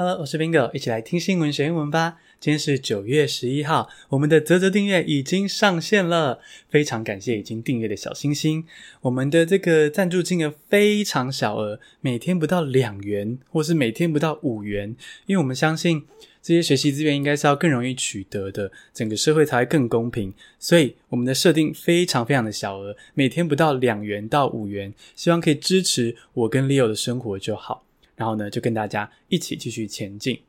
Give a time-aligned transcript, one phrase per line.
[0.00, 2.18] Hello，我是 Bingo，一起来听新闻学英文吧。
[2.38, 6.38] 今天是九月十一号，我们的泽泽订阅已经上线了，
[6.70, 8.64] 非常感谢已经订阅的小星星。
[9.00, 14.94] 我们的这个赞助金额非常小额，每天不到两元，或是每天不到五元，
[15.26, 16.04] 因为我们相信
[16.40, 20.32] 这些学习资源应该是要更容易取得的，整个社会才会更公平。
[20.60, 27.87] 所以我们的设定非常非常的小额，每天不到两元到五元，希望可以支持我跟 Leo 的生活就好。
[28.18, 30.40] 然后呢，就跟大家一起继续前进。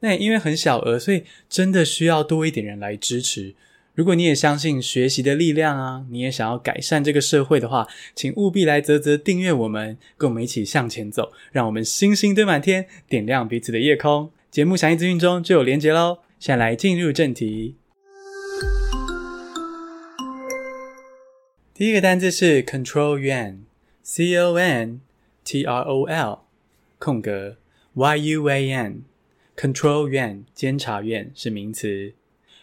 [0.00, 3.54] 那也因为很小额，所以真的需要多一点人来支持。
[3.94, 14.32] 如果你也相信学习的力量啊，你也想要改善这个社会的话，请务必来啧啧订阅我们，跟我们一起向前走，让我们星星堆满天，点亮彼此的夜空。
[14.50, 16.18] 节目详细资讯中就有连结喽。
[16.40, 17.76] 现在来进入正题。
[21.74, 25.00] 第一个单字是 control yuan，C O N
[25.44, 26.51] T R O L。
[27.01, 27.57] 空格
[27.95, 32.13] yuan，control yuan 监察院是名词。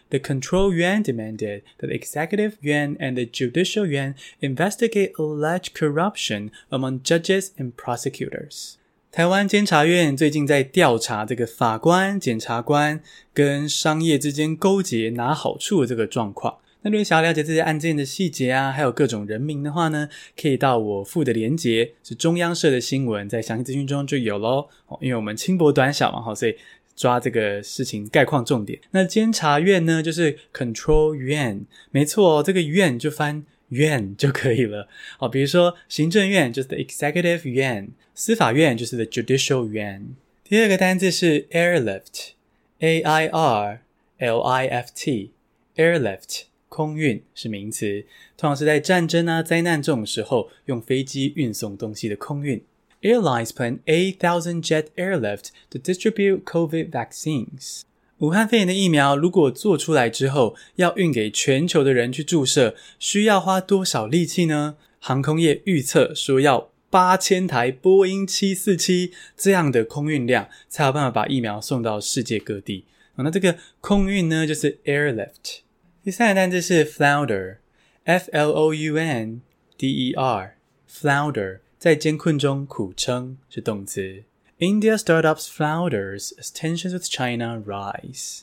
[0.09, 6.51] The control yuan demanded that the executive yuan and the judicial yuan investigate alleged corruption
[6.69, 8.75] among judges and prosecutors。
[9.11, 13.01] 台湾监察院最近在调查这个法官、检察官
[13.33, 16.59] 跟商业之间勾结拿好处的这个状况。
[16.82, 20.08] 那如果想要了解这些案件的细节啊，还有各种人名的话呢，
[20.40, 24.68] 可以到我附的连结，是中央社的新闻，在详细资讯中就有喽。
[25.00, 26.56] 因为我们轻薄短小嘛，所以
[26.96, 28.80] 抓这个事情概况重点。
[28.92, 34.88] 那监察院呢，就是 control yuan，没错，这个院就翻院就可以了。
[35.18, 40.14] 好，比如说行政院就是 the executive yuan，司法院就是 the judicial yuan。
[40.42, 43.82] 第二个单字是 airlift，A I R
[44.18, 46.44] L I F T，airlift。
[46.70, 48.06] 空运是名词，
[48.38, 52.62] 通常是在战争啊、灾难这种时候用飞机运送东西的空运。
[53.02, 57.82] Airlines plan eight thousand jet airlift to distribute COVID vaccines。
[58.18, 64.76] 武汉肺炎的疫苗如果做出来之后，要运给全球的人去注射，需要花多少力气呢？
[64.98, 72.84] 航空业预测说要八千台波音七四七这样的空运量，才有办法把疫苗送到世界各地。
[73.16, 75.60] 那这个空运呢，就是 airlift。
[76.02, 79.42] 第三个单字是 flounder，F L O U N
[79.76, 84.24] D E R，flounder 在艰困中苦撑是动词。
[84.58, 88.40] India startups flounders as tensions with China rise。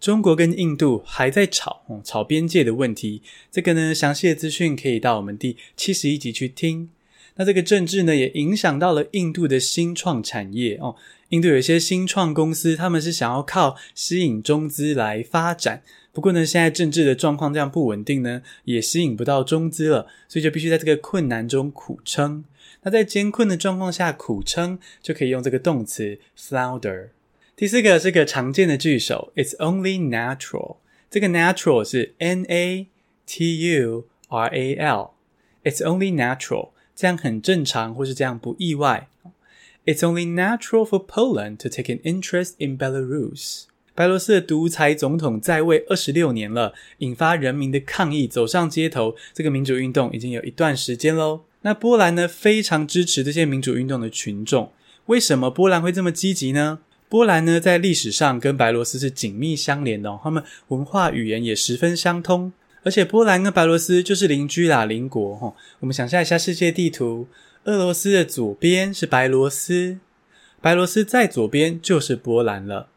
[0.00, 3.22] 中国跟印度还在吵，吵边界的问题。
[3.52, 6.90] 这个呢，详细的资讯可以到我们第七十一集去听。
[7.38, 10.96] 那这个政治呢，也影响到了印度的新创产业哦。
[11.30, 15.82] 印度有一些新创公司，他们是想要靠吸引中资来发展。
[16.12, 22.44] 不过呢，现在政治的状况这样不稳定呢，也吸引不到中资了，所以就必须在这个困难中苦撑。
[22.82, 27.10] 那在艰困的状况下苦撑，就可以用这个动词 flounder。
[27.54, 30.78] 第四个是个常见的句首，It's only natural。
[31.10, 32.88] 这个 natural 是 N-A-T-U-R-A-L。
[35.64, 39.08] It's only natural，这样很正常，或是这样不意外。
[39.86, 43.66] It's only natural for Poland to take an interest in Belarus。
[43.94, 49.14] 白罗斯的独裁总统在位二十六年了，引发人民的抗议，走上街头。
[49.32, 51.42] 这个民主运动已经有一段时间喽。
[51.62, 54.72] 那波兰呢，非常支持这些民主运动的群众。
[55.06, 56.80] 为什么波兰会这么积极呢？
[57.08, 62.52] 波兰呢，在历史上跟白罗斯是紧密相连的哦，他们文化语言也十分相通。
[62.82, 65.54] 而且波兰跟白罗斯就是邻居啦，邻国哈。
[65.80, 67.26] 我们想象一下世界地图，
[67.64, 69.98] 俄罗斯的左边是白罗斯，
[70.60, 72.88] 白罗斯在左边就是波兰了。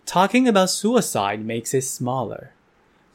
[0.07, 2.47] Talking about suicide makes it smaller。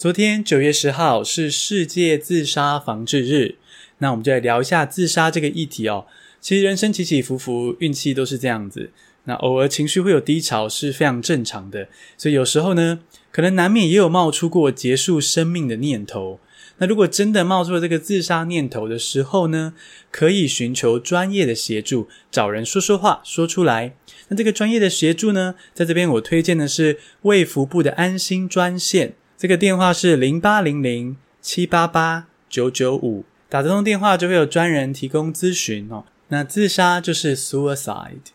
[0.03, 3.55] 昨天九月十号是世界自杀防治日，
[3.99, 6.07] 那我们就来聊一下自杀这个议题哦。
[6.41, 8.91] 其实人生起起伏伏，运气都是这样子。
[9.27, 11.87] 那偶尔情绪会有低潮是非常正常的，
[12.19, 12.99] 所以有时候呢，
[13.31, 16.41] 可能难免也有冒出过结束生命的念头。
[16.79, 19.75] 那如果真的冒出了这个自杀念头的时候呢，
[20.11, 23.95] 可以寻求专业的协助，找人说说话，说出来。
[24.27, 36.05] 那这个专业的协助呢，在这边我推荐的是卫福部的安心专线，这个电话是零八零零七八八九九五，打这通电话就会有专人提供咨询哦。
[36.29, 38.31] 那自杀就是 suicide。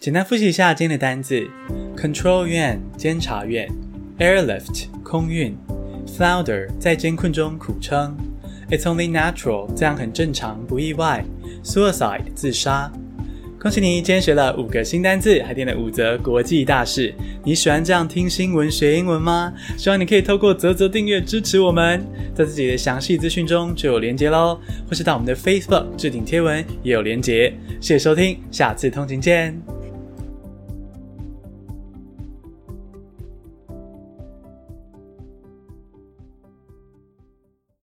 [0.00, 1.46] 简单复习一下今天的单字
[1.94, 3.68] ：control 院监察院
[4.18, 5.54] ，airlift 空运
[6.06, 8.16] ，flounder 在艰困中苦撑
[8.70, 11.22] ，it's only natural 这样很正常不意外
[11.62, 12.90] ，suicide 自杀。
[13.60, 17.12] 恭喜你，今天学了五个新单字，还听了五则国际大事。
[17.42, 19.52] 你喜欢这样听新闻学英文吗？
[19.76, 22.00] 希望你可以透过泽泽订阅支持我们，
[22.36, 27.52] 在自己的详细资讯中就有连结喽，或是到我们的 Facebook 置顶贴文也有连结。
[27.80, 29.77] 谢谢收听，下次通勤见。